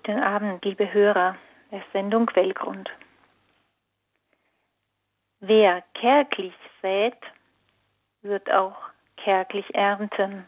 [0.00, 1.34] Guten Abend, liebe Hörer
[1.72, 2.88] der Sendung Quellgrund.
[5.40, 7.18] Wer kärglich sät,
[8.22, 8.76] wird auch
[9.16, 10.46] kärglich ernten.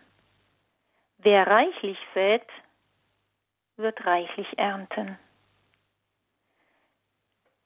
[1.19, 2.47] Wer reichlich sät,
[3.77, 5.19] wird reichlich ernten.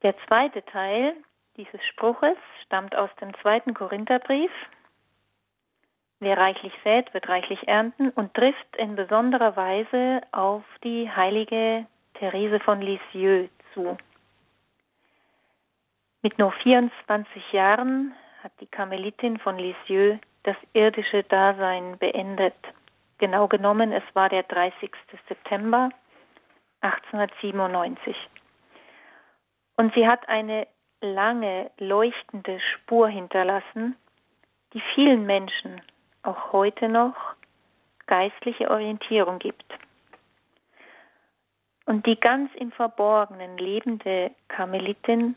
[0.03, 1.15] Der zweite Teil
[1.59, 4.53] dieses Spruches stammt aus dem zweiten Korintherbrief.
[6.25, 11.85] Wer reichlich sät, wird reichlich ernten und trifft in besonderer Weise auf die heilige
[12.15, 13.99] Therese von Lisieux zu.
[16.23, 22.57] Mit nur 24 Jahren hat die Karmelitin von Lisieux das irdische Dasein beendet.
[23.19, 24.93] Genau genommen, es war der 30.
[25.29, 25.91] September
[26.81, 28.17] 1897.
[29.77, 30.67] Und sie hat eine
[31.03, 33.95] lange leuchtende Spur hinterlassen,
[34.73, 35.83] die vielen Menschen
[36.25, 37.15] auch heute noch
[38.07, 39.65] geistliche Orientierung gibt.
[41.87, 45.37] Und die ganz im Verborgenen lebende Karmelitin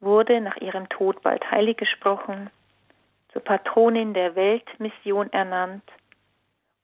[0.00, 2.50] wurde nach ihrem Tod bald heilig gesprochen,
[3.32, 5.84] zur Patronin der Weltmission ernannt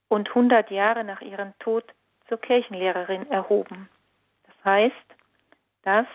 [0.09, 1.84] und 100 Jahre nach ihrem Tod
[2.28, 3.89] zur Kirchenlehrerin erhoben.
[4.47, 4.95] Das heißt,
[5.83, 6.06] das,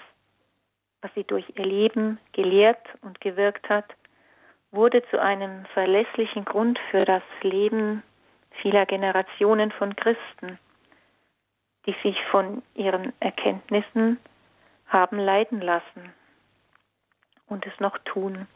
[1.01, 3.85] was sie durch ihr Leben gelehrt und gewirkt hat,
[4.71, 8.03] wurde zu einem verlässlichen Grund für das Leben
[8.61, 10.59] vieler Generationen von Christen,
[11.85, 14.19] die sich von ihren Erkenntnissen
[14.87, 16.13] haben leiten lassen
[17.47, 18.47] und es noch tun.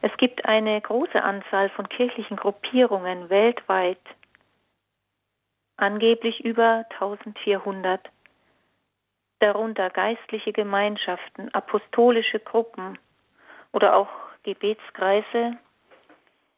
[0.00, 4.00] Es gibt eine große Anzahl von kirchlichen Gruppierungen weltweit,
[5.76, 8.10] angeblich über 1400,
[9.40, 12.98] darunter geistliche Gemeinschaften, apostolische Gruppen
[13.72, 14.08] oder auch
[14.42, 15.58] Gebetskreise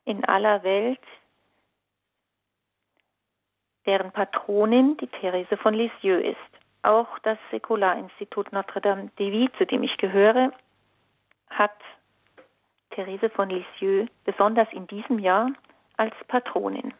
[0.04, 1.00] in aller Welt,
[3.86, 6.38] deren Patronin die Therese von Lisieux ist.
[6.82, 10.52] Auch das Säkularinstitut Notre-Dame de Vie, zu dem ich gehöre,
[11.48, 11.78] hat
[12.91, 15.50] Therese von Lisieux besonders in diesem Jahr
[15.97, 16.94] als Patronin.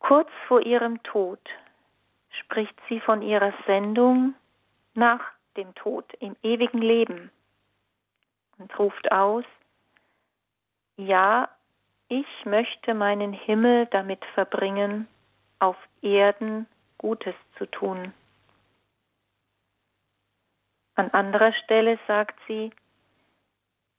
[0.00, 1.40] Kurz vor ihrem Tod
[2.30, 4.34] spricht sie von ihrer Sendung
[4.94, 5.20] nach
[5.56, 7.30] dem Tod im ewigen Leben
[8.60, 9.44] und ruft aus,
[10.96, 11.48] ja,
[12.08, 15.08] ich möchte meinen Himmel damit verbringen,
[15.58, 16.66] auf Erden
[16.98, 18.12] Gutes zu tun.
[20.94, 22.70] An anderer Stelle sagt sie,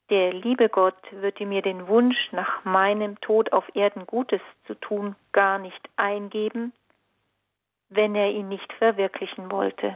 [0.10, 5.16] der liebe Gott würde mir den Wunsch, nach meinem Tod auf Erden Gutes zu tun,
[5.32, 6.74] gar nicht eingeben,
[7.90, 9.96] wenn er ihn nicht verwirklichen wollte.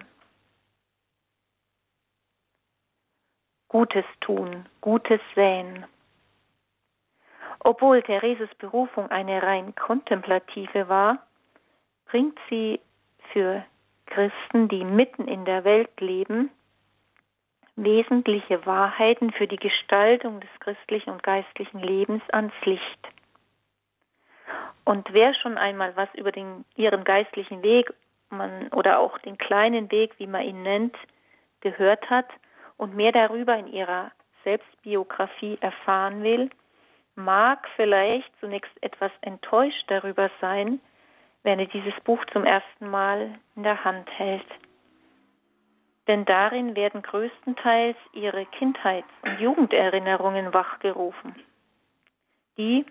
[3.76, 5.86] Gutes tun, Gutes säen.
[7.60, 11.18] Obwohl Thereses Berufung eine rein kontemplative war,
[12.06, 12.80] bringt sie
[13.34, 13.66] für
[14.06, 16.52] Christen, die mitten in der Welt leben,
[17.76, 23.10] wesentliche Wahrheiten für die Gestaltung des christlichen und geistlichen Lebens ans Licht.
[24.86, 27.94] Und wer schon einmal was über den, ihren geistlichen Weg
[28.30, 30.96] man, oder auch den kleinen Weg, wie man ihn nennt,
[31.60, 32.28] gehört hat,
[32.78, 34.12] und mehr darüber in ihrer
[34.44, 36.50] Selbstbiografie erfahren will,
[37.16, 40.80] mag vielleicht zunächst etwas enttäuscht darüber sein,
[41.44, 44.48] wenn er dieses Buch zum ersten Mal in der Hand hält.
[46.08, 51.36] Denn darin werden größtenteils ihre Kindheits- und Jugenderinnerungen wachgerufen,
[52.58, 52.86] die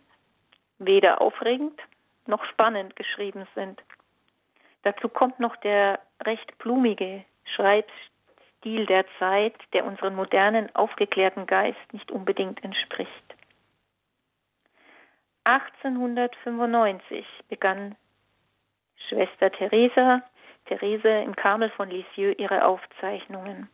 [0.78, 1.80] weder aufregend
[2.26, 3.80] noch spannend geschrieben sind.
[4.82, 8.13] Dazu kommt noch der recht blumige Schreibstil
[8.64, 13.34] Stil der Zeit, der unseren modernen, aufgeklärten Geist nicht unbedingt entspricht.
[15.44, 17.94] 1895 begann
[19.06, 20.22] Schwester Theresa,
[20.64, 23.68] Therese im Karmel von Lisieux ihre Aufzeichnungen.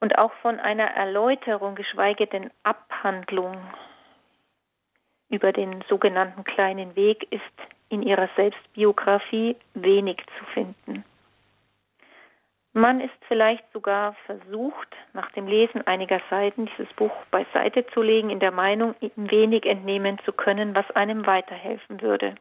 [0.00, 3.58] Und auch von einer Erläuterung, geschweige denn Abhandlung
[5.28, 7.42] über den sogenannten kleinen Weg ist
[7.90, 11.04] in ihrer Selbstbiografie wenig zu finden.
[12.76, 18.28] Man ist vielleicht sogar versucht, nach dem Lesen einiger Seiten dieses Buch beiseite zu legen,
[18.28, 22.34] in der Meinung, ihm wenig entnehmen zu können, was einem weiterhelfen würde.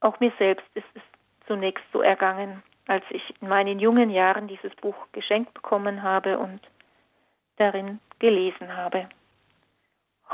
[0.00, 1.02] Auch mir selbst ist es
[1.46, 6.60] zunächst so ergangen, als ich in meinen jungen Jahren dieses Buch geschenkt bekommen habe und
[7.58, 9.08] darin gelesen habe.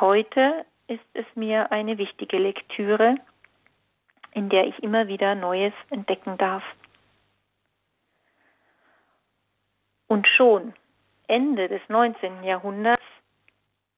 [0.00, 3.16] Heute ist es mir eine wichtige Lektüre,
[4.32, 6.64] in der ich immer wieder Neues entdecken darf.
[10.08, 10.74] Und schon
[11.26, 12.44] Ende des 19.
[12.44, 13.02] Jahrhunderts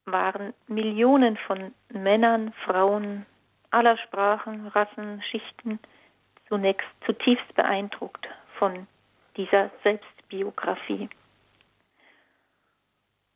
[0.07, 3.27] waren Millionen von Männern, Frauen
[3.71, 5.79] aller Sprachen, Rassen, Schichten
[6.49, 8.27] zunächst zutiefst beeindruckt
[8.59, 8.87] von
[9.37, 11.09] dieser Selbstbiografie.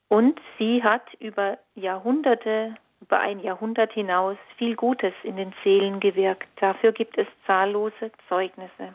[0.09, 6.49] Und sie hat über Jahrhunderte, über ein Jahrhundert hinaus viel Gutes in den Seelen gewirkt.
[6.57, 8.95] Dafür gibt es zahllose Zeugnisse.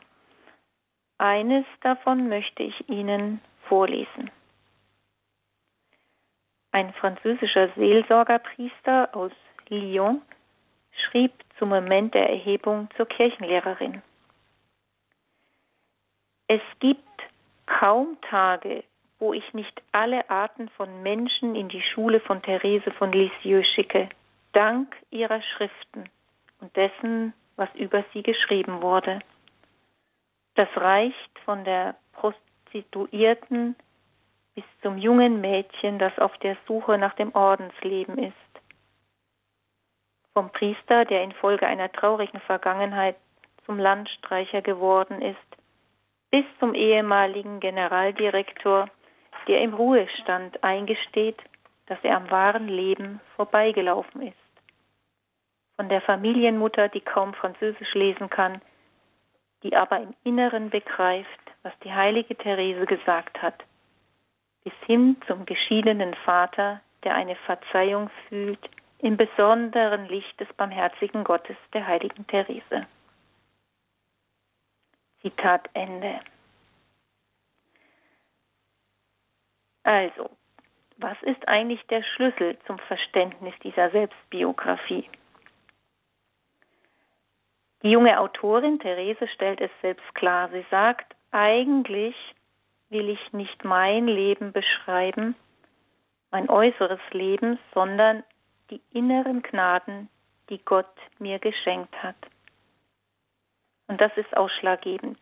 [1.17, 4.31] Eines davon möchte ich Ihnen vorlesen.
[6.71, 9.31] Ein französischer Seelsorgerpriester aus
[9.69, 10.21] Lyon
[10.91, 14.01] schrieb zum Moment der Erhebung zur Kirchenlehrerin.
[16.47, 17.01] Es gibt
[17.65, 18.83] kaum Tage,
[19.19, 24.09] wo ich nicht alle Arten von Menschen in die Schule von Therese von Lisieux schicke,
[24.53, 26.09] dank ihrer Schriften
[26.61, 29.19] und dessen, was über sie geschrieben wurde.
[30.55, 31.95] Das reicht von der
[32.77, 33.75] Prostituierten
[34.55, 38.33] bis zum jungen Mädchen, das auf der Suche nach dem Ordensleben ist.
[40.33, 43.15] Vom Priester, der infolge einer traurigen Vergangenheit
[43.65, 45.37] zum Landstreicher geworden ist,
[46.31, 48.89] bis zum ehemaligen Generaldirektor,
[49.47, 51.37] der im Ruhestand eingesteht,
[51.87, 54.35] dass er am wahren Leben vorbeigelaufen ist.
[55.77, 58.61] Von der Familienmutter, die kaum Französisch lesen kann,
[59.63, 63.63] die aber im Inneren begreift, was die heilige Therese gesagt hat,
[64.63, 68.69] bis hin zum geschiedenen Vater, der eine Verzeihung fühlt
[68.99, 72.87] im besonderen Licht des barmherzigen Gottes der heiligen Therese.
[75.21, 76.19] Zitat Ende.
[79.83, 80.29] Also,
[80.97, 85.09] was ist eigentlich der Schlüssel zum Verständnis dieser Selbstbiografie?
[87.83, 90.49] Die junge Autorin Therese stellt es selbst klar.
[90.49, 92.15] Sie sagt, eigentlich
[92.89, 95.35] will ich nicht mein Leben beschreiben,
[96.31, 98.23] mein äußeres Leben, sondern
[98.69, 100.09] die inneren Gnaden,
[100.49, 102.15] die Gott mir geschenkt hat.
[103.87, 105.19] Und das ist ausschlaggebend.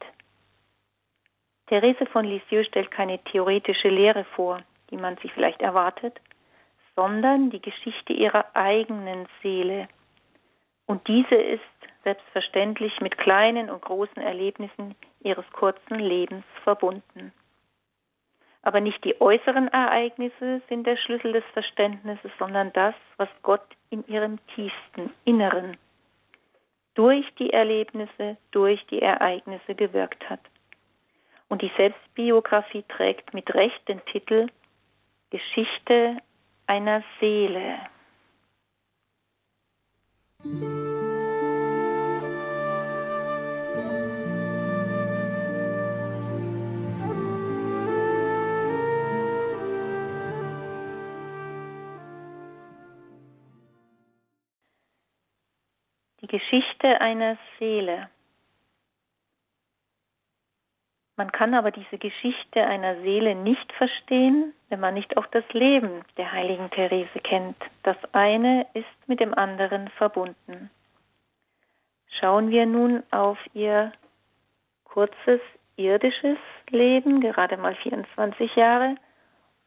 [1.68, 4.62] Therese von Lisieux stellt keine theoretische Lehre vor,
[4.92, 6.20] die man sich vielleicht erwartet,
[6.96, 9.88] sondern die Geschichte ihrer eigenen Seele.
[10.86, 11.62] Und diese ist
[12.06, 17.34] selbstverständlich mit kleinen und großen Erlebnissen ihres kurzen Lebens verbunden.
[18.62, 24.08] Aber nicht die äußeren Ereignisse sind der Schlüssel des Verständnisses, sondern das, was Gott in
[24.08, 25.78] ihrem tiefsten Inneren
[26.94, 30.40] durch die Erlebnisse, durch die Ereignisse gewirkt hat.
[31.50, 34.48] Und die Selbstbiografie trägt mit Recht den Titel
[35.30, 36.18] Geschichte
[36.68, 37.80] einer Seele.
[40.44, 40.85] Die
[56.38, 58.10] Geschichte einer Seele.
[61.16, 66.04] Man kann aber diese Geschichte einer Seele nicht verstehen, wenn man nicht auch das Leben
[66.18, 67.56] der heiligen Therese kennt.
[67.84, 70.70] Das eine ist mit dem anderen verbunden.
[72.20, 73.94] Schauen wir nun auf ihr
[74.84, 75.40] kurzes
[75.78, 76.40] irdisches
[76.70, 78.98] Leben, gerade mal 24 Jahre,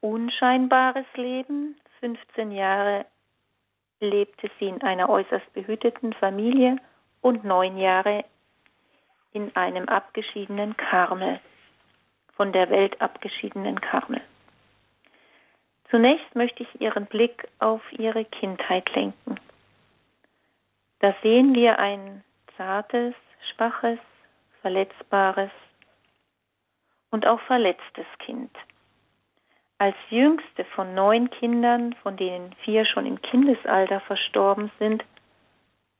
[0.03, 3.07] unscheinbares Leben, 15 Jahre
[4.01, 6.79] lebte sie in einer äußerst behüteten Familie
[7.21, 8.25] und neun Jahre
[9.33, 11.41] in einem abgeschiedenen Karmel,
[12.37, 14.21] von der Welt abgeschiedenen Karmel.
[15.91, 19.41] Zunächst möchte ich Ihren Blick auf Ihre Kindheit lenken.
[21.01, 22.23] Da sehen wir ein
[22.57, 23.15] zartes,
[23.53, 23.99] schwaches,
[24.61, 25.51] verletzbares
[27.11, 28.51] und auch verletztes Kind.
[29.81, 35.05] Als jüngste von neun Kindern, von denen vier schon im Kindesalter verstorben sind,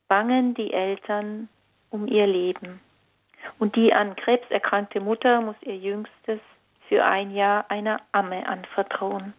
[0.09, 1.47] bangen die Eltern
[1.89, 2.81] um ihr Leben.
[3.57, 6.41] Und die an Krebs erkrankte Mutter muss ihr Jüngstes
[6.89, 9.33] für ein Jahr einer Amme anvertrauen.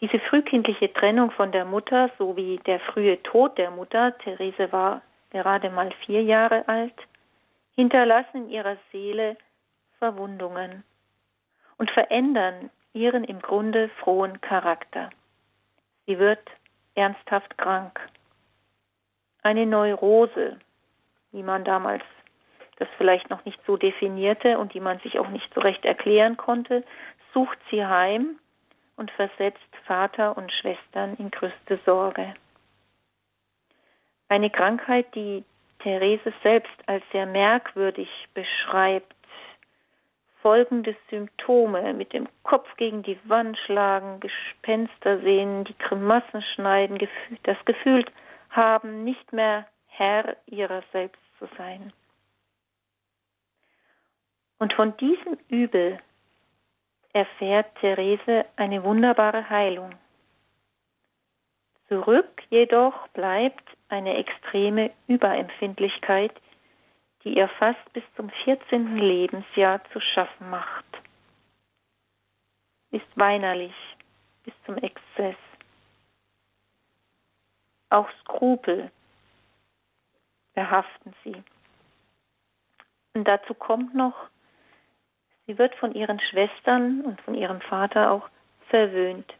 [0.00, 5.70] Diese frühkindliche Trennung von der Mutter sowie der frühe Tod der Mutter, Therese war gerade
[5.70, 6.94] mal vier Jahre alt,
[7.76, 9.36] hinterlassen in ihrer Seele
[9.98, 10.82] Verwundungen
[11.76, 15.10] und verändern ihren im Grunde frohen Charakter.
[16.06, 16.40] Sie wird
[16.94, 18.00] ernsthaft krank.
[19.42, 20.58] Eine Neurose,
[21.32, 22.02] wie man damals
[22.76, 26.36] das vielleicht noch nicht so definierte und die man sich auch nicht so recht erklären
[26.36, 26.82] konnte,
[27.32, 28.38] sucht sie heim
[28.96, 32.34] und versetzt Vater und Schwestern in größte Sorge.
[34.28, 35.44] Eine Krankheit, die
[35.80, 39.14] Therese selbst als sehr merkwürdig beschreibt,
[40.42, 46.98] folgende Symptome mit dem Kopf gegen die Wand schlagen, Gespenster sehen, die Grimassen schneiden,
[47.42, 48.04] das Gefühl
[48.50, 51.92] haben, nicht mehr Herr ihrer selbst zu sein.
[54.58, 55.98] Und von diesem Übel
[57.12, 59.94] erfährt Therese eine wunderbare Heilung.
[61.88, 66.32] Zurück jedoch bleibt eine extreme Überempfindlichkeit,
[67.24, 68.96] die ihr fast bis zum 14.
[68.96, 70.84] Lebensjahr zu schaffen macht.
[72.90, 73.74] Ist weinerlich
[74.44, 75.36] bis zum Exzess.
[77.90, 78.90] Auch Skrupel
[80.54, 81.42] behaften sie.
[83.14, 84.14] Und dazu kommt noch,
[85.46, 88.28] sie wird von ihren Schwestern und von ihrem Vater auch
[88.68, 89.34] verwöhnt.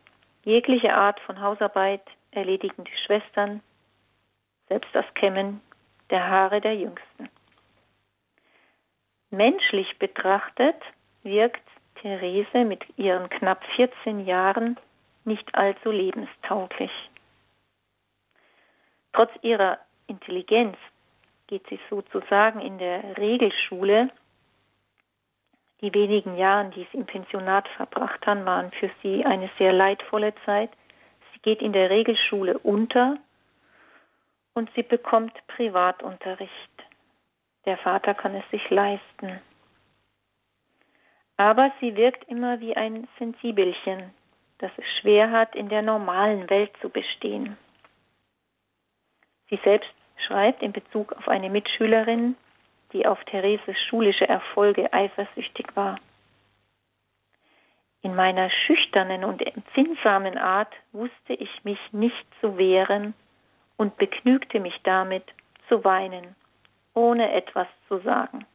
[0.44, 3.62] Jegliche Art von Hausarbeit erledigen die Schwestern,
[4.68, 5.60] selbst das Kämmen
[6.10, 7.28] der Haare der Jüngsten.
[9.30, 10.76] Menschlich betrachtet
[11.22, 11.62] wirkt
[12.00, 14.76] Therese mit ihren knapp 14 Jahren
[15.24, 16.90] nicht allzu lebenstauglich.
[19.12, 20.76] Trotz ihrer Intelligenz
[21.46, 24.10] geht sie sozusagen in der Regelschule.
[25.80, 30.34] Die wenigen Jahre, die sie im Pensionat verbracht haben, waren für sie eine sehr leidvolle
[30.44, 30.70] Zeit.
[31.32, 33.18] Sie geht in der Regelschule unter
[34.54, 36.89] und sie bekommt Privatunterricht.
[37.64, 39.40] Der Vater kann es sich leisten.
[41.36, 44.12] Aber sie wirkt immer wie ein Sensibelchen,
[44.58, 47.56] das es schwer hat, in der normalen Welt zu bestehen.
[49.48, 49.90] Sie selbst
[50.26, 52.36] schreibt in Bezug auf eine Mitschülerin,
[52.92, 55.98] die auf Thereses schulische Erfolge eifersüchtig war.
[58.02, 63.14] In meiner schüchternen und empfindsamen Art wusste ich mich nicht zu wehren
[63.76, 65.24] und begnügte mich damit
[65.68, 66.34] zu weinen,
[66.94, 68.46] ohne etwas zu sagen.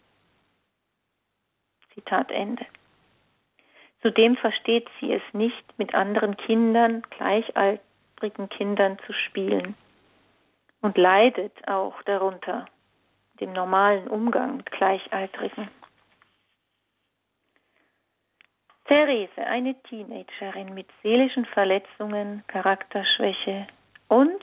[1.93, 2.65] Zitat Ende.
[4.01, 9.75] Zudem versteht sie es nicht, mit anderen Kindern, gleichaltrigen Kindern zu spielen
[10.81, 12.65] und leidet auch darunter,
[13.39, 15.69] dem normalen Umgang mit Gleichaltrigen.
[18.87, 23.65] Therese, eine Teenagerin mit seelischen Verletzungen, Charakterschwäche
[24.07, 24.39] und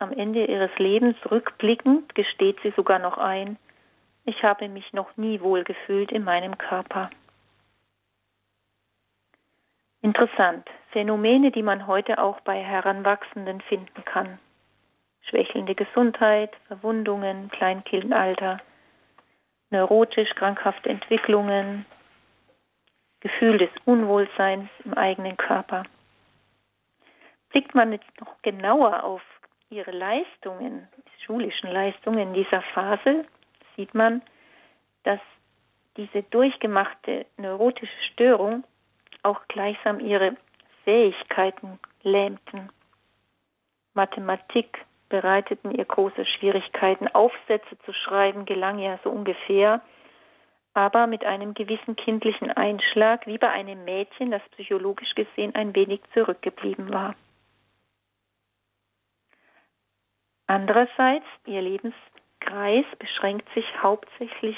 [0.00, 3.56] am Ende ihres Lebens rückblickend gesteht sie sogar noch ein,
[4.24, 7.10] ich habe mich noch nie wohlgefühlt in meinem Körper.
[10.02, 14.38] Interessant, Phänomene, die man heute auch bei Heranwachsenden finden kann
[15.30, 18.60] schwächelnde Gesundheit, Verwundungen, Kleinkindalter,
[19.70, 21.86] neurotisch krankhafte Entwicklungen,
[23.20, 25.84] Gefühl des Unwohlseins im eigenen Körper.
[27.50, 29.22] Blickt man jetzt noch genauer auf
[29.70, 33.24] ihre Leistungen, die schulischen Leistungen in dieser Phase,
[33.76, 34.22] sieht man,
[35.04, 35.20] dass
[35.96, 38.64] diese durchgemachte neurotische Störung
[39.22, 40.36] auch gleichsam ihre
[40.84, 42.70] Fähigkeiten lähmten.
[43.94, 47.08] Mathematik, bereiteten ihr große Schwierigkeiten.
[47.08, 49.82] Aufsätze zu schreiben gelang ja so ungefähr,
[50.72, 56.00] aber mit einem gewissen kindlichen Einschlag, wie bei einem Mädchen, das psychologisch gesehen ein wenig
[56.14, 57.16] zurückgeblieben war.
[60.50, 64.56] Andererseits, ihr Lebenskreis beschränkt sich hauptsächlich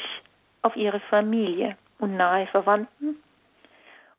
[0.62, 3.22] auf ihre Familie und nahe Verwandten.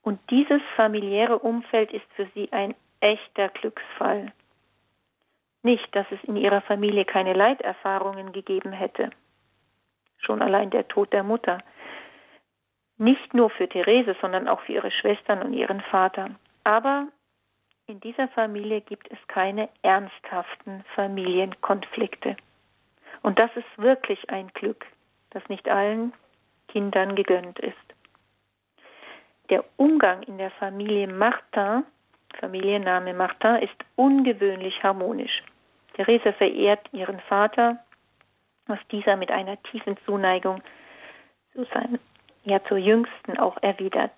[0.04, 4.32] Und dieses familiäre Umfeld ist für sie ein echter Glücksfall.
[5.64, 9.10] Nicht, dass es in ihrer Familie keine Leiterfahrungen gegeben hätte.
[10.20, 11.58] Schon allein der Tod der Mutter.
[13.00, 16.30] Nicht nur für Therese, sondern auch für ihre Schwestern und ihren Vater.
[16.66, 17.08] Aber
[17.88, 22.38] in dieser Familie gibt es keine ernsthaften Familienkonflikte.
[23.22, 24.86] Und das ist wirklich ein Glück,
[25.32, 26.14] das nicht allen
[26.68, 27.76] Kindern gegönnt ist.
[29.50, 31.84] Der Umgang in der Familie Martin,
[32.40, 35.44] Familienname Martin, ist ungewöhnlich harmonisch.
[35.94, 37.78] Therese verehrt ihren Vater,
[38.66, 40.62] was dieser mit einer tiefen Zuneigung
[41.54, 42.00] zu seinem,
[42.46, 44.14] ja zur Jüngsten auch erwidert.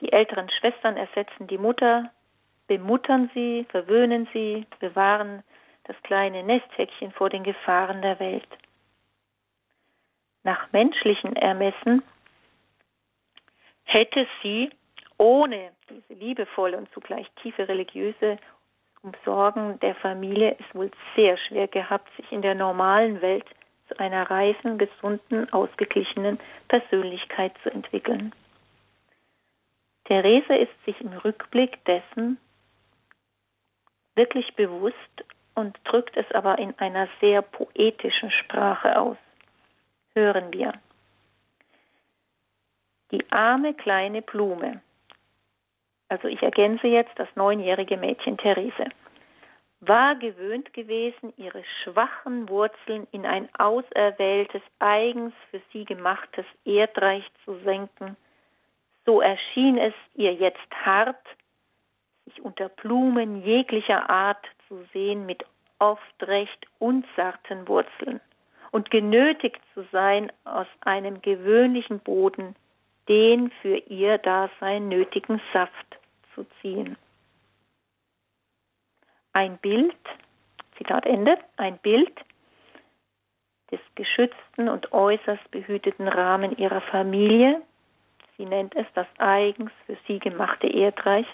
[0.00, 2.10] Die älteren Schwestern ersetzen die Mutter,
[2.70, 5.42] bemuttern sie, verwöhnen sie, bewahren
[5.88, 8.46] das kleine Nesthäkchen vor den Gefahren der Welt.
[10.44, 12.04] Nach menschlichen Ermessen
[13.82, 14.70] hätte sie
[15.18, 18.38] ohne diese liebevolle und zugleich tiefe religiöse
[19.02, 23.46] um Sorgen der Familie es wohl sehr schwer gehabt, sich in der normalen Welt
[23.88, 28.32] zu einer reifen, gesunden, ausgeglichenen Persönlichkeit zu entwickeln.
[30.04, 32.38] Therese ist sich im Rückblick dessen
[34.20, 35.14] wirklich bewusst
[35.54, 39.16] und drückt es aber in einer sehr poetischen Sprache aus.
[40.14, 40.74] Hören wir.
[43.12, 44.82] Die arme kleine Blume,
[46.10, 48.86] also ich ergänze jetzt das neunjährige Mädchen Therese.
[49.80, 57.54] war gewöhnt gewesen, ihre schwachen Wurzeln in ein auserwähltes, eigens für sie gemachtes Erdreich zu
[57.64, 58.16] senken,
[59.06, 61.24] so erschien es ihr jetzt hart,
[62.30, 65.44] sich unter Blumen jeglicher Art zu sehen mit
[65.78, 68.20] oft recht unzarten Wurzeln
[68.70, 72.54] und genötigt zu sein, aus einem gewöhnlichen Boden
[73.08, 75.98] den für ihr Dasein nötigen Saft
[76.34, 76.96] zu ziehen.
[79.32, 79.96] Ein Bild,
[80.76, 82.12] Zitat Ende, ein Bild
[83.70, 87.62] des geschützten und äußerst behüteten Rahmen ihrer Familie,
[88.36, 91.26] sie nennt es das eigens für sie gemachte Erdreich,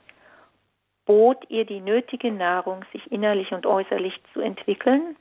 [1.06, 5.16] bot ihr die nötige Nahrung, sich innerlich und äußerlich zu entwickeln,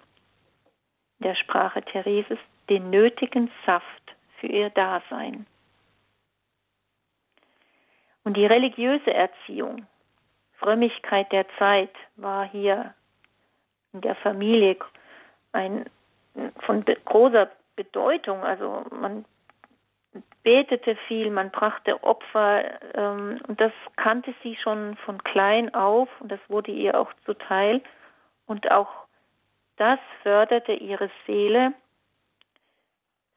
[1.19, 2.39] in der Sprache Thereses
[2.69, 5.45] den nötigen Saft für ihr Dasein.
[8.23, 9.85] Und die religiöse Erziehung,
[10.57, 12.93] Frömmigkeit der Zeit war hier
[13.93, 14.77] in der Familie
[15.51, 15.85] ein,
[16.65, 18.43] von großer Bedeutung.
[18.43, 19.25] Also man
[20.45, 26.31] betete viel, man brachte Opfer ähm, und das kannte sie schon von klein auf und
[26.31, 27.81] das wurde ihr auch zuteil
[28.45, 28.87] und auch
[29.77, 31.73] das förderte ihre Seele,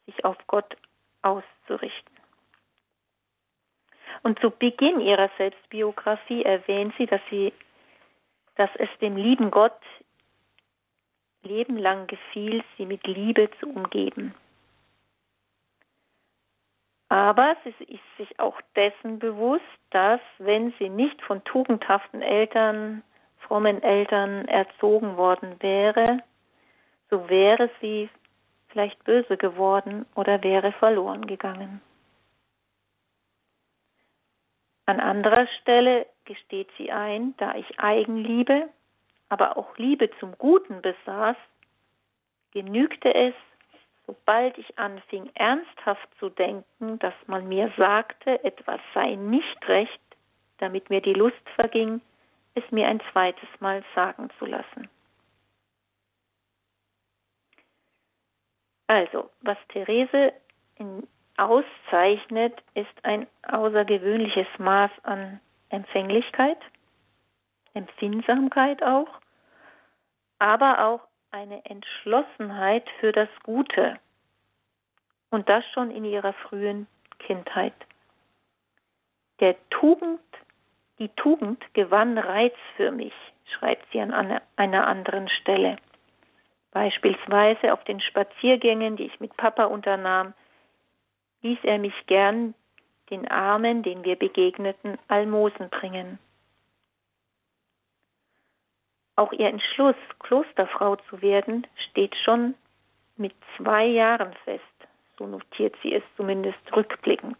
[0.04, 0.76] sich auf Gott
[1.22, 2.14] auszurichten.
[4.22, 7.54] Und zu Beginn ihrer Selbstbiografie erwähnt sie, dass sie,
[8.56, 9.80] dass es dem lieben Gott
[11.42, 14.34] lebenlang gefiel, sie mit Liebe zu umgeben.
[17.08, 23.02] Aber sie ist sich auch dessen bewusst, dass wenn sie nicht von tugendhaften Eltern,
[23.38, 26.22] frommen Eltern erzogen worden wäre,
[27.08, 28.10] so wäre sie
[28.68, 31.80] vielleicht böse geworden oder wäre verloren gegangen.
[34.84, 38.68] An anderer Stelle gesteht sie ein, da ich Eigenliebe,
[39.28, 41.36] aber auch Liebe zum Guten besaß,
[42.52, 43.34] genügte es,
[44.08, 50.00] sobald ich anfing ernsthaft zu denken, dass man mir sagte, etwas sei nicht recht,
[50.56, 52.00] damit mir die Lust verging,
[52.54, 54.88] es mir ein zweites Mal sagen zu lassen.
[58.86, 60.32] Also, was Therese
[61.36, 66.58] auszeichnet, ist ein außergewöhnliches Maß an Empfänglichkeit,
[67.74, 69.20] Empfindsamkeit auch,
[70.38, 73.98] aber auch eine Entschlossenheit für das Gute
[75.30, 76.86] und das schon in ihrer frühen
[77.18, 77.74] Kindheit.
[79.40, 80.20] Der Tugend,
[80.98, 83.12] die Tugend gewann Reiz für mich,
[83.44, 85.76] schreibt sie an einer anderen Stelle.
[86.72, 90.34] Beispielsweise auf den Spaziergängen, die ich mit Papa unternahm,
[91.42, 92.54] ließ er mich gern
[93.10, 96.18] den Armen, denen wir begegneten, Almosen bringen.
[99.18, 102.54] Auch ihr Entschluss, Klosterfrau zu werden, steht schon
[103.16, 104.62] mit zwei Jahren fest.
[105.18, 107.36] So notiert sie es zumindest rückblickend.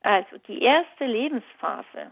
[0.00, 2.10] Also die erste Lebensphase,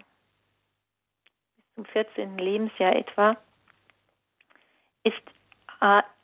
[1.56, 2.38] bis zum 14.
[2.38, 3.36] Lebensjahr etwa,
[5.02, 5.20] ist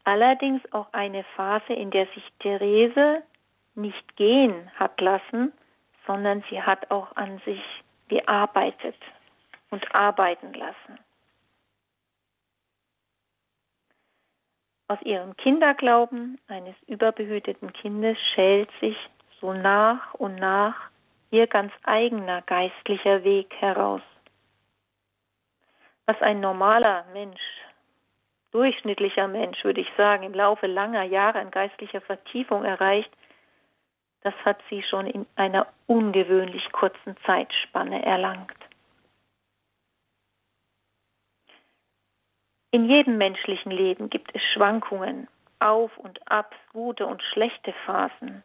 [0.04, 3.24] allerdings auch eine Phase, in der sich Therese
[3.74, 5.52] nicht gehen hat lassen,
[6.06, 7.64] sondern sie hat auch an sich
[8.06, 8.94] gearbeitet
[9.70, 10.98] und arbeiten lassen.
[14.88, 18.96] Aus ihrem Kinderglauben eines überbehüteten Kindes schält sich
[19.40, 20.90] so nach und nach
[21.30, 24.02] ihr ganz eigener geistlicher Weg heraus.
[26.06, 27.40] Was ein normaler Mensch,
[28.52, 33.10] durchschnittlicher Mensch, würde ich sagen, im Laufe langer Jahre an geistlicher Vertiefung erreicht,
[34.22, 38.65] das hat sie schon in einer ungewöhnlich kurzen Zeitspanne erlangt.
[42.76, 45.28] In jedem menschlichen Leben gibt es Schwankungen,
[45.60, 48.42] Auf und Abs, gute und schlechte Phasen.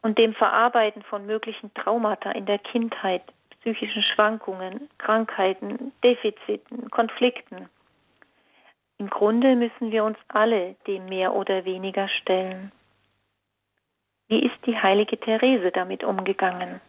[0.00, 3.24] Und dem Verarbeiten von möglichen Traumata in der Kindheit,
[3.58, 7.68] psychischen Schwankungen, Krankheiten, Defiziten, Konflikten.
[8.98, 12.70] Im Grunde müssen wir uns alle dem mehr oder weniger stellen.
[14.28, 16.80] Wie ist die heilige Therese damit umgegangen?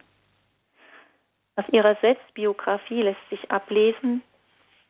[1.55, 4.21] Aus ihrer Selbstbiografie lässt sich ablesen,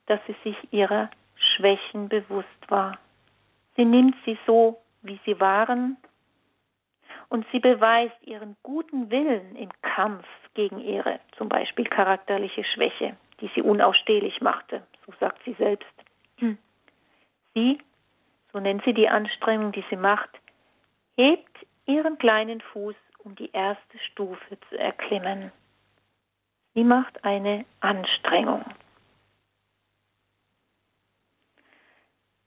[0.10, 2.98] dass sie sich ihrer Schwächen bewusst war.
[3.76, 5.98] Sie nimmt sie so, wie sie waren,
[7.30, 13.50] und sie beweist ihren guten Willen im Kampf gegen ihre zum Beispiel charakterliche Schwäche, die
[13.54, 15.88] sie unausstehlich machte, so sagt sie selbst.
[17.54, 17.78] Sie,
[18.52, 20.30] so nennt sie die Anstrengung, die sie macht,
[21.18, 25.52] hebt ihren kleinen Fuß, um die erste Stufe zu erklimmen.
[26.74, 28.66] Sie macht eine Anstrengung.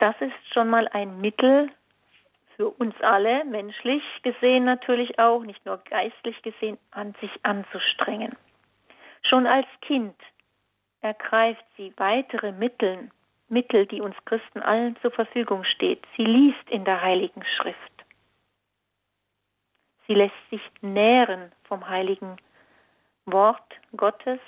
[0.03, 1.71] Das ist schon mal ein Mittel
[2.57, 8.37] für uns alle, menschlich gesehen natürlich auch, nicht nur geistlich gesehen, an sich anzustrengen.
[9.23, 10.17] Schon als Kind
[11.03, 13.13] ergreift sie weitere Mittel,
[13.49, 16.05] Mittel, die uns Christen allen zur Verfügung steht.
[16.17, 18.05] Sie liest in der Heiligen Schrift.
[20.09, 22.39] Sie lässt sich nähren vom heiligen
[23.27, 24.41] Wort Gottes.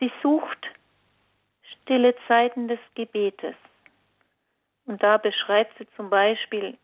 [0.00, 0.66] Sie sucht
[1.62, 3.54] stille Zeiten des Gebetes.
[4.86, 6.76] Und da beschreibt sie zum Beispiel,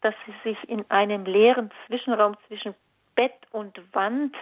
[0.00, 2.74] dass sie sich in einem leeren Zwischenraum zwischen
[3.14, 4.34] Bett und Wand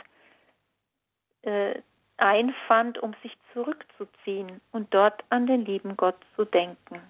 [1.42, 1.80] äh,
[2.16, 7.00] einfand, um sich zurückzuziehen und dort an den lieben Gott zu denken.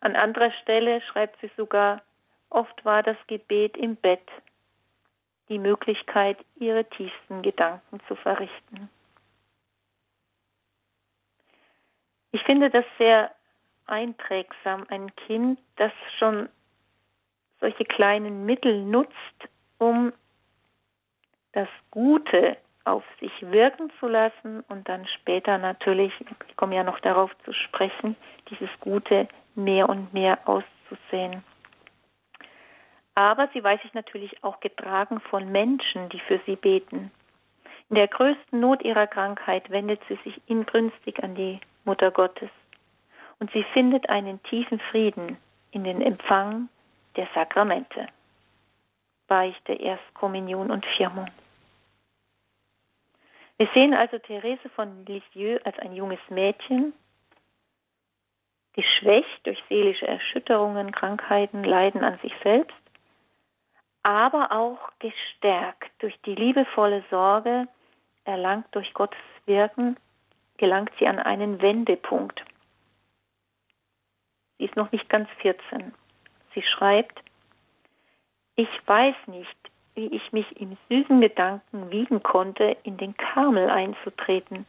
[0.00, 2.02] An anderer Stelle schreibt sie sogar,
[2.50, 4.26] oft war das Gebet im Bett
[5.48, 8.88] die Möglichkeit, ihre tiefsten Gedanken zu verrichten.
[12.30, 13.34] Ich finde das sehr
[13.88, 16.48] einprägsam, ein Kind, das schon
[17.60, 19.48] solche kleinen Mittel nutzt,
[19.78, 20.12] um
[21.52, 26.12] das Gute auf sich wirken zu lassen und dann später natürlich,
[26.48, 28.16] ich komme ja noch darauf zu sprechen,
[28.50, 31.42] dieses Gute mehr und mehr auszusehen.
[33.14, 37.10] Aber sie weiß sich natürlich auch getragen von Menschen, die für sie beten.
[37.90, 42.50] In der größten Not ihrer Krankheit wendet sie sich inbrünstig an die Mutter Gottes
[43.40, 45.36] und sie findet einen tiefen Frieden
[45.70, 46.68] in den Empfang
[47.16, 48.06] der Sakramente,
[49.26, 51.30] Beichte, Erstkommunion und Firmung.
[53.58, 56.92] Wir sehen also Therese von Lisieux als ein junges Mädchen,
[58.72, 62.76] geschwächt durch seelische Erschütterungen, Krankheiten, Leiden an sich selbst,
[64.04, 67.66] aber auch gestärkt durch die liebevolle Sorge,
[68.24, 69.96] erlangt durch Gottes Wirken,
[70.58, 72.44] gelangt sie an einen Wendepunkt.
[74.58, 75.94] Sie ist noch nicht ganz 14.
[76.54, 77.22] Sie schreibt,
[78.56, 79.56] ich weiß nicht,
[79.94, 84.66] wie ich mich im süßen Gedanken wiegen konnte, in den Karmel einzutreten,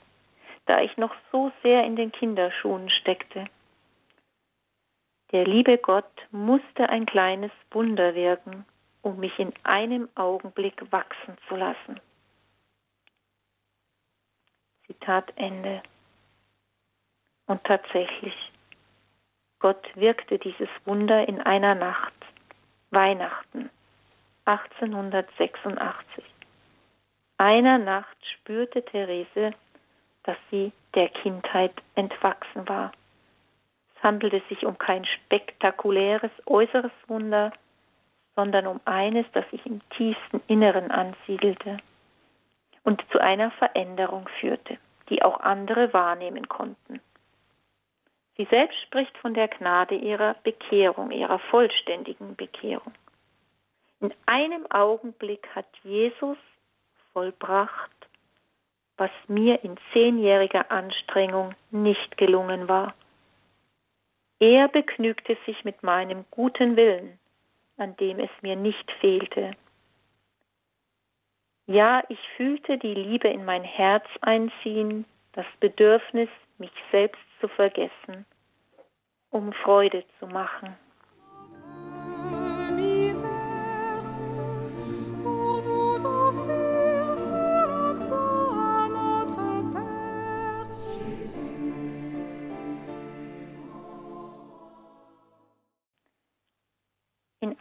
[0.66, 3.46] da ich noch so sehr in den Kinderschuhen steckte.
[5.32, 8.66] Der liebe Gott musste ein kleines Wunder wirken,
[9.02, 12.00] um mich in einem Augenblick wachsen zu lassen.
[14.88, 15.84] Zitat Ende.
[17.46, 18.34] Und tatsächlich,
[19.60, 22.14] Gott wirkte dieses Wunder in einer Nacht,
[22.92, 23.70] Weihnachten
[24.46, 26.24] 1886.
[27.38, 29.52] Einer Nacht spürte Therese,
[30.24, 32.94] dass sie der Kindheit entwachsen war.
[33.96, 37.52] Es handelte sich um kein spektakuläres äußeres Wunder,
[38.36, 41.80] sondern um eines, das sich im tiefsten Inneren ansiedelte
[42.84, 44.78] und zu einer Veränderung führte,
[45.10, 47.02] die auch andere wahrnehmen konnten.
[48.40, 52.94] Sie selbst spricht von der Gnade ihrer Bekehrung, ihrer vollständigen Bekehrung.
[54.00, 56.38] In einem Augenblick hat Jesus
[57.12, 57.92] vollbracht,
[58.96, 62.94] was mir in zehnjähriger Anstrengung nicht gelungen war.
[64.40, 67.20] Er begnügte sich mit meinem guten Willen,
[67.76, 69.52] an dem es mir nicht fehlte.
[71.68, 78.26] Ja, ich fühlte die Liebe in mein Herz einziehen, das Bedürfnis, mich selbst zu vergessen,
[79.32, 80.76] um Freude zu machen.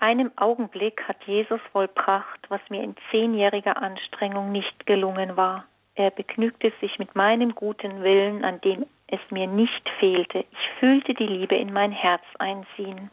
[0.09, 5.64] einem Augenblick hat Jesus vollbracht, was mir in zehnjähriger Anstrengung nicht gelungen war.
[5.94, 10.44] Er begnügte sich mit meinem guten Willen, an dem es mir nicht fehlte.
[10.51, 13.11] Ich fühlte die Liebe in mein Herz einziehen.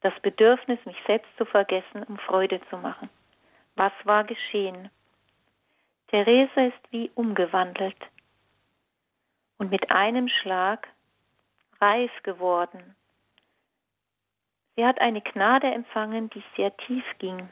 [0.00, 3.08] Das Bedürfnis, mich selbst zu vergessen, um Freude zu machen.
[3.76, 4.90] Was war geschehen?
[6.08, 7.96] Therese ist wie umgewandelt
[9.58, 10.88] und mit einem Schlag
[11.80, 12.94] reif geworden,
[14.76, 17.48] Sie hat eine Gnade empfangen, die sehr tief ging.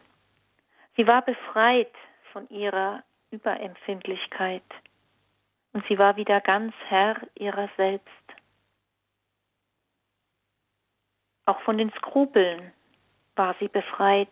[0.96, 1.92] Sie war befreit
[2.32, 4.62] von ihrer Überempfindlichkeit
[5.72, 8.06] und sie war wieder ganz Herr ihrer selbst.
[11.46, 12.72] Auch von den Skrupeln
[13.36, 14.28] war sie befreit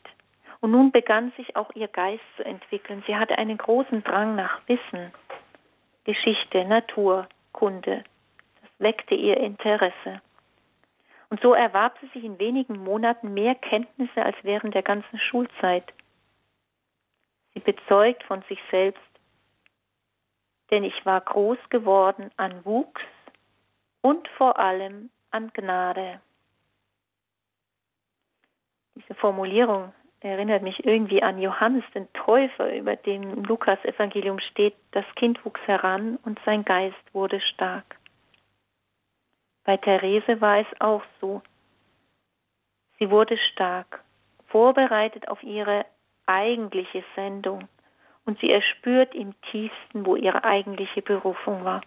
[0.61, 3.03] und nun begann sich auch ihr Geist zu entwickeln.
[3.07, 5.13] Sie hatte einen großen Drang nach Wissen,
[6.05, 8.05] Geschichte, Natur, Kunde.
[8.61, 10.21] Das weckte ihr Interesse.
[11.31, 15.93] Und so erwarb sie sich in wenigen Monaten mehr Kenntnisse als während der ganzen Schulzeit.
[17.55, 19.03] Sie bezeugt von sich selbst,
[20.71, 23.03] denn ich war groß geworden an Wuchs
[24.03, 26.21] und vor allem an Gnade.
[28.95, 35.05] Diese Formulierung erinnert mich irgendwie an Johannes den Täufer, über den im Lukas-Evangelium steht, das
[35.15, 37.97] Kind wuchs heran und sein Geist wurde stark.
[39.65, 41.43] Bei Therese war es auch so.
[42.99, 44.03] Sie wurde stark,
[44.47, 45.85] vorbereitet auf ihre
[46.27, 47.69] eigentliche Sendung
[48.29, 51.81] und sie erspürt im tiefsten, wo ihre eigentliche Berufung war.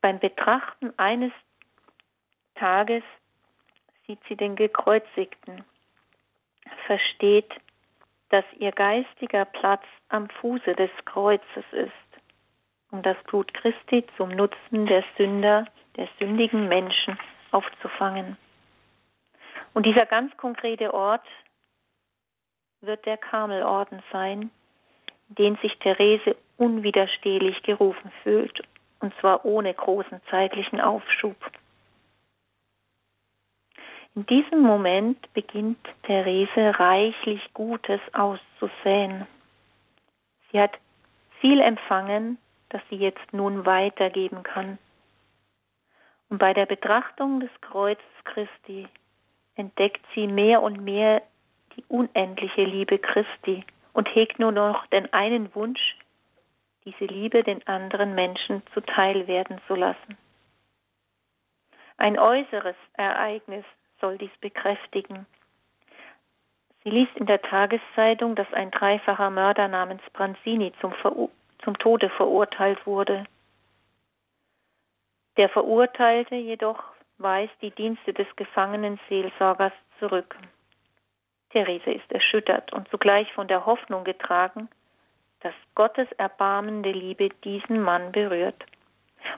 [0.00, 1.32] Beim Betrachten eines
[2.54, 3.02] Tages
[4.06, 5.64] sieht sie den Gekreuzigten,
[6.86, 7.52] versteht,
[8.28, 12.22] dass ihr geistiger Platz am Fuße des Kreuzes ist,
[12.92, 15.64] um das Blut Christi zum Nutzen der Sünder,
[15.96, 17.18] der sündigen Menschen
[17.50, 18.36] aufzufangen.
[19.74, 21.26] Und dieser ganz konkrete Ort
[22.82, 24.52] wird der Karmelorden sein,
[25.28, 28.62] den sich Therese unwiderstehlich gerufen fühlt,
[29.00, 31.36] und zwar ohne großen zeitlichen Aufschub.
[34.14, 39.26] In diesem Moment beginnt Therese reichlich Gutes auszusäen.
[40.50, 40.72] Sie hat
[41.40, 42.38] viel empfangen,
[42.70, 44.78] das sie jetzt nun weitergeben kann.
[46.30, 48.88] Und bei der Betrachtung des Kreuzes Christi
[49.54, 51.22] entdeckt sie mehr und mehr
[51.76, 53.64] die unendliche Liebe Christi
[53.96, 55.96] und hegt nur noch den einen Wunsch,
[56.84, 60.18] diese Liebe den anderen Menschen zuteil werden zu lassen.
[61.96, 63.64] Ein äußeres Ereignis
[63.98, 65.24] soll dies bekräftigen.
[66.84, 70.94] Sie liest in der Tageszeitung, dass ein dreifacher Mörder namens Branzini zum,
[71.64, 73.24] zum Tode verurteilt wurde.
[75.38, 76.84] Der Verurteilte jedoch
[77.16, 80.36] weist die Dienste des gefangenen Seelsorgers zurück.
[81.56, 84.68] Therese ist erschüttert und zugleich von der Hoffnung getragen,
[85.40, 88.62] dass Gottes erbarmende Liebe diesen Mann berührt.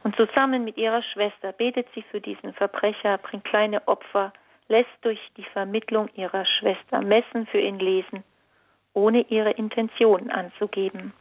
[0.02, 4.33] Und zusammen mit ihrer Schwester betet sie für diesen Verbrecher, bringt kleine Opfer
[4.66, 8.24] lässt durch die Vermittlung ihrer Schwester Messen für ihn lesen,
[8.94, 11.12] ohne ihre Intention anzugeben.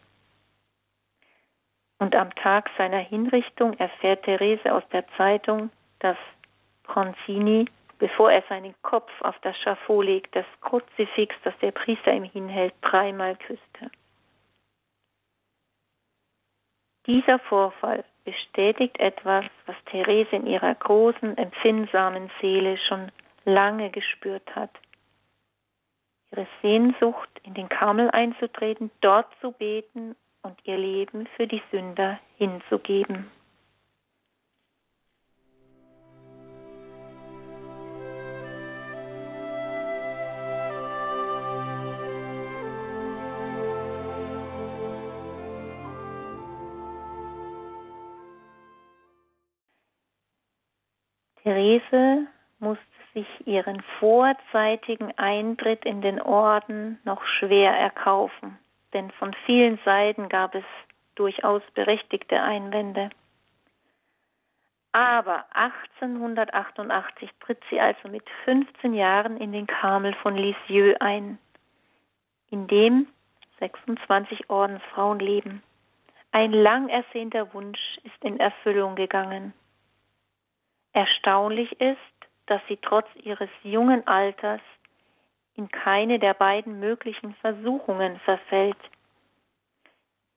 [2.00, 6.18] Und am Tag seiner Hinrichtung erfährt Therese aus der Zeitung, dass
[6.84, 7.68] Bronzini,
[8.00, 12.74] bevor er seinen Kopf auf das Schafot legt, das Kruzifix, das der Priester ihm hinhält,
[12.82, 13.92] dreimal küsste.
[17.06, 23.12] Dieser Vorfall bestätigt etwas, was Therese in ihrer großen, empfindsamen Seele schon
[23.46, 24.72] lange gespürt hat.
[26.32, 32.20] Ihre Sehnsucht, in den Karmel einzutreten, dort zu beten und ihr Leben für die Sünder
[32.38, 33.32] hinzugeben.
[51.48, 52.28] Therese
[52.60, 52.84] musste
[53.14, 58.60] sich ihren vorzeitigen Eintritt in den Orden noch schwer erkaufen,
[58.92, 60.66] denn von vielen Seiten gab es
[61.16, 63.12] durchaus berechtigte Einwände.
[64.92, 71.40] Aber 1888 tritt sie also mit 15 Jahren in den Karmel von Lisieux ein,
[72.50, 73.08] in dem
[73.60, 75.64] 26 Ordensfrauen leben.
[76.34, 79.54] Ein lang ersehnter Wunsch ist in Erfüllung gegangen.
[80.98, 82.00] Erstaunlich ist,
[82.48, 84.62] dass sie trotz ihres jungen Alters
[85.54, 88.80] in keine der beiden möglichen Versuchungen verfällt.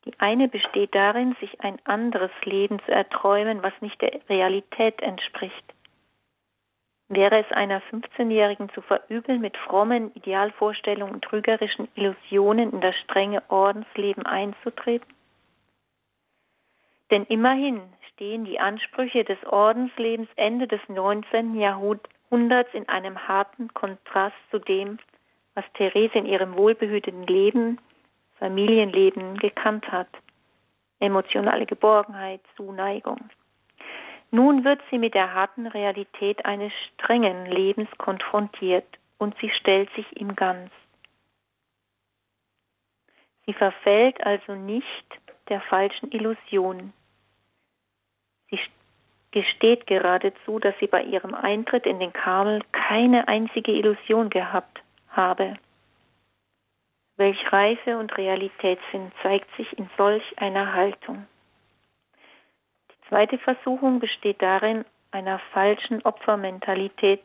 [0.05, 5.64] Die eine besteht darin, sich ein anderes Leben zu erträumen, was nicht der Realität entspricht.
[7.09, 13.42] Wäre es einer 15-Jährigen zu verübeln, mit frommen Idealvorstellungen und trügerischen Illusionen in das strenge
[13.49, 15.09] Ordensleben einzutreten?
[17.11, 17.81] Denn immerhin
[18.21, 21.59] stehen die Ansprüche des Ordenslebens Ende des 19.
[21.59, 24.99] Jahrhunderts in einem harten Kontrast zu dem,
[25.55, 27.79] was Therese in ihrem wohlbehüteten Leben,
[28.39, 30.09] Familienleben gekannt hat.
[30.99, 33.31] Emotionale Geborgenheit, Zuneigung.
[34.31, 38.85] Nun wird sie mit der harten Realität eines strengen Lebens konfrontiert
[39.17, 40.71] und sie stellt sich ihm ganz.
[43.47, 45.07] Sie verfällt also nicht
[45.49, 46.93] der falschen Illusion,
[49.33, 55.57] gesteht geradezu, dass sie bei ihrem Eintritt in den Karmel keine einzige Illusion gehabt habe.
[57.16, 61.27] Welch Reife und Realitätssinn zeigt sich in solch einer Haltung.
[62.90, 67.23] Die zweite Versuchung besteht darin, einer falschen Opfermentalität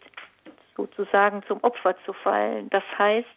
[0.75, 2.69] sozusagen zum Opfer zu fallen.
[2.69, 3.27] Das heißt,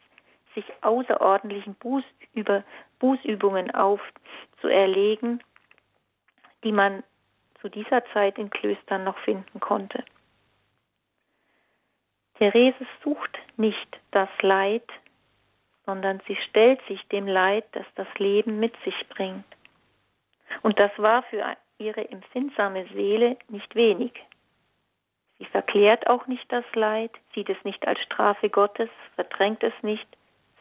[0.55, 2.65] sich außerordentlichen Bußüber,
[2.99, 5.43] Bußübungen aufzuerlegen,
[6.65, 7.05] die man
[7.61, 10.05] zu dieser Zeit in Klöstern noch finden konnte.
[12.39, 14.89] Therese sucht nicht das Leid,
[15.87, 19.45] sondern sie stellt sich dem Leid, das das Leben mit sich bringt.
[20.63, 24.13] Und das war für ihre empfindsame Seele nicht wenig.
[25.39, 30.07] Sie verklärt auch nicht das Leid, sieht es nicht als Strafe Gottes, verdrängt es nicht,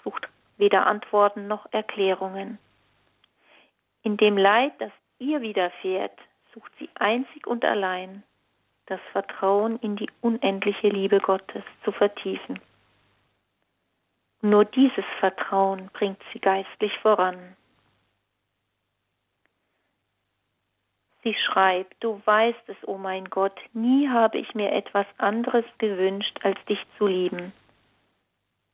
[0.04, 2.60] sucht weder Antworten noch Erklärungen.
[4.04, 6.18] In dem Leid, das ihr widerfährt,
[6.58, 8.24] sucht sie einzig und allein
[8.88, 12.60] das Vertrauen in die unendliche Liebe Gottes zu vertiefen.
[14.42, 17.56] Nur dieses Vertrauen bringt sie geistlich voran.
[21.24, 25.66] Sie schreibt, du weißt es, o oh mein Gott, nie habe ich mir etwas anderes
[25.78, 27.52] gewünscht, als dich zu lieben.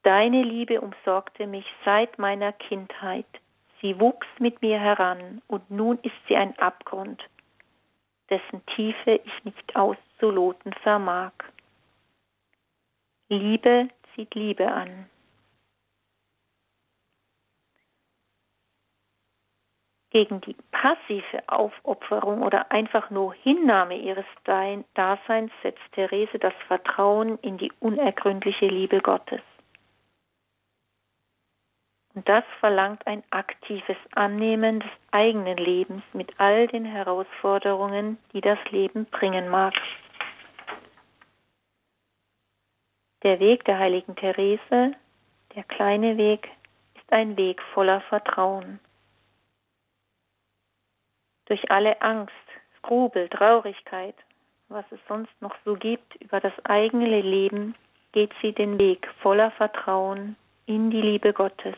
[0.04, 3.26] Deine Liebe umsorgte mich seit meiner Kindheit.
[3.82, 7.24] Sie wuchs mit mir heran, und nun ist sie ein Abgrund,
[8.30, 11.34] dessen Tiefe ich nicht auszuloten vermag.
[13.30, 15.10] Liebe zieht Liebe an.
[20.14, 27.58] gegen die passive Aufopferung oder einfach nur Hinnahme ihres Daseins setzt Therese das Vertrauen in
[27.58, 29.42] die unergründliche Liebe Gottes.
[32.15, 38.60] Und das verlangt ein aktives Annehmen des eigenen Lebens mit all den Herausforderungen, die das
[38.69, 39.73] Leben bringen mag.
[43.23, 44.93] Der Weg der heiligen Therese,
[45.56, 46.49] der kleine Weg,
[46.95, 48.80] ist ein Weg voller Vertrauen
[51.45, 52.34] durch alle Angst,
[52.80, 54.15] Skrubel, Traurigkeit,
[54.69, 57.76] was es sonst noch so gibt über das eigene Leben,
[58.12, 61.76] geht sie den Weg voller Vertrauen in die Liebe Gottes.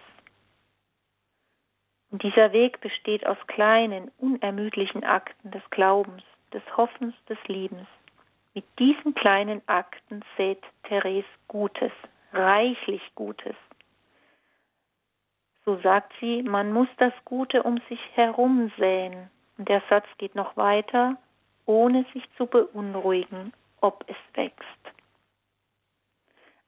[2.19, 6.23] Dieser Weg besteht aus kleinen, unermüdlichen Akten des Glaubens,
[6.54, 7.88] des Hoffens, des Liebens.
[8.54, 11.91] Mit diesen kleinen Akten sät Therese Gutes,
[12.32, 13.56] reichlich Gutes.
[15.65, 20.36] So sagt sie, man muss das Gute um sich herum säen, und der Satz geht
[20.36, 21.17] noch weiter,
[21.65, 23.51] ohne sich zu beunruhigen,
[23.82, 24.63] ob es wächst.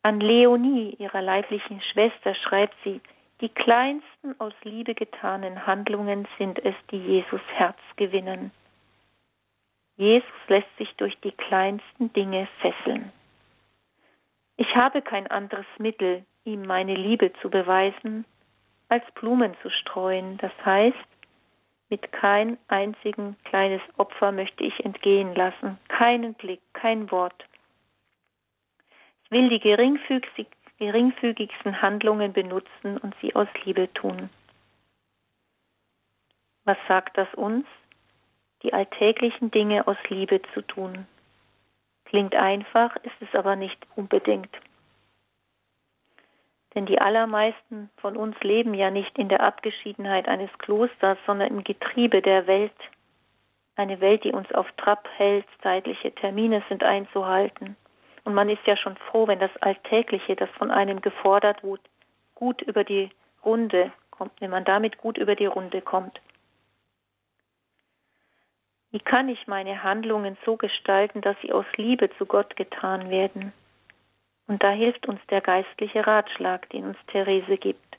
[0.03, 3.01] An Leonie, ihrer leiblichen Schwester, schreibt sie,
[3.41, 8.51] die kleinsten aus Liebe getanen Handlungen sind es, die Jesus Herz gewinnen.
[9.95, 13.11] Jesus lässt sich durch die kleinsten Dinge fesseln.
[14.55, 18.25] Ich habe kein anderes Mittel, ihm meine Liebe zu beweisen,
[18.89, 20.97] als Blumen zu streuen, das heißt,
[21.89, 27.45] mit kein einzigen kleines Opfer möchte ich entgehen lassen, keinen Blick, kein Wort.
[29.23, 29.59] Ich will die
[30.77, 34.29] geringfügigsten Handlungen benutzen und sie aus Liebe tun.
[36.65, 37.65] Was sagt das uns?
[38.63, 41.07] Die alltäglichen Dinge aus Liebe zu tun.
[42.05, 44.49] Klingt einfach, ist es aber nicht unbedingt.
[46.73, 51.63] Denn die allermeisten von uns leben ja nicht in der Abgeschiedenheit eines Klosters, sondern im
[51.63, 52.75] Getriebe der Welt.
[53.75, 57.75] Eine Welt, die uns auf Trab hält, zeitliche Termine sind einzuhalten.
[58.27, 61.79] Und man ist ja schon froh, wenn das Alltägliche, das von einem gefordert wird,
[62.35, 63.09] gut über die
[63.45, 66.19] Runde kommt, wenn man damit gut über die Runde kommt.
[68.91, 73.53] Wie kann ich meine Handlungen so gestalten, dass sie aus Liebe zu Gott getan werden?
[74.47, 77.97] Und da hilft uns der geistliche Ratschlag, den uns Therese gibt.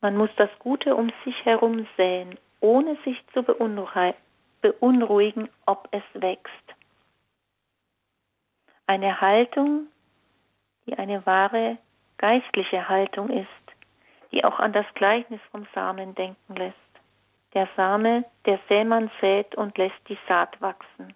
[0.00, 6.63] Man muss das Gute um sich herum säen, ohne sich zu beunruhigen, ob es wächst.
[8.86, 9.88] Eine Haltung,
[10.86, 11.78] die eine wahre
[12.18, 13.48] geistliche Haltung ist,
[14.32, 16.76] die auch an das Gleichnis vom Samen denken lässt.
[17.54, 21.14] Der Same, der Sämann sät und lässt die Saat wachsen.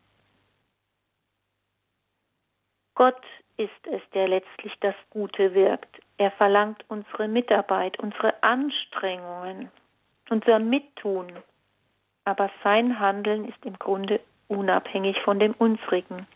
[2.95, 3.23] Gott
[3.57, 6.01] ist es, der letztlich das Gute wirkt.
[6.17, 9.71] Er verlangt unsere Mitarbeit, unsere Anstrengungen,
[10.31, 11.33] unser Mittun.
[12.25, 16.27] Aber sein Handeln ist im Grunde unabhängig von dem unsrigen.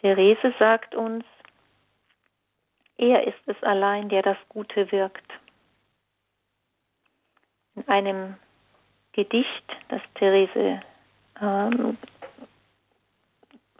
[0.00, 1.24] Therese sagt uns,
[2.96, 5.32] er ist es allein, der das Gute wirkt.
[7.74, 8.36] In einem
[9.12, 10.82] Gedicht, das Therese
[11.40, 11.96] ähm,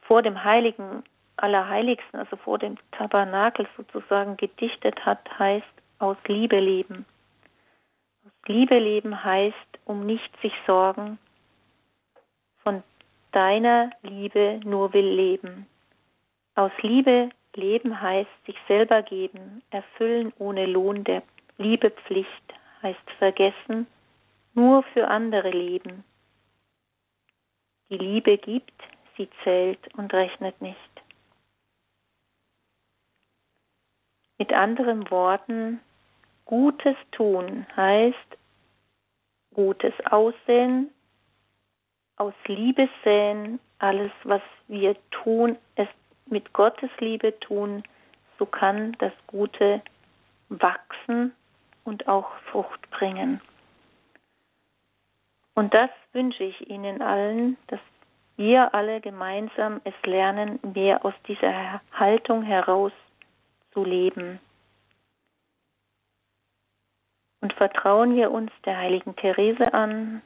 [0.02, 1.04] vor dem Heiligen
[1.36, 5.66] Allerheiligsten, also vor dem Tabernakel sozusagen gedichtet hat, heißt
[5.98, 7.06] aus Liebe leben.
[8.26, 11.18] Aus Liebe leben heißt um nicht sich sorgen,
[12.62, 12.82] von
[13.32, 15.66] deiner Liebe nur will leben.
[16.60, 21.22] Aus Liebe leben heißt sich selber geben, erfüllen ohne Lohn der
[21.56, 23.86] Liebe Pflicht heißt vergessen,
[24.52, 26.04] nur für andere leben.
[27.88, 28.74] Die Liebe gibt,
[29.16, 31.02] sie zählt und rechnet nicht.
[34.36, 35.80] Mit anderen Worten,
[36.44, 38.36] Gutes tun heißt
[39.54, 40.90] Gutes aussehen,
[42.16, 45.88] aus Liebe säen, alles, was wir tun, es
[46.30, 47.82] mit Gottes Liebe tun,
[48.38, 49.82] so kann das Gute
[50.48, 51.32] wachsen
[51.84, 53.40] und auch Frucht bringen.
[55.54, 57.80] Und das wünsche ich Ihnen allen, dass
[58.36, 62.92] wir alle gemeinsam es lernen, mehr aus dieser Haltung heraus
[63.72, 64.40] zu leben.
[67.42, 70.22] Und vertrauen wir uns der heiligen Therese an,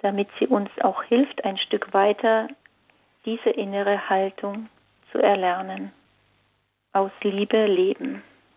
[0.00, 2.48] damit sie uns auch hilft, ein Stück weiter
[3.24, 4.68] diese innere Haltung
[5.12, 5.92] zu erlernen.
[6.92, 8.22] Aus Liebe leben.